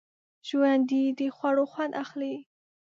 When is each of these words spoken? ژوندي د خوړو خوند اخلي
ژوندي 0.47 1.03
د 1.19 1.21
خوړو 1.35 1.63
خوند 1.71 1.93
اخلي 2.03 2.35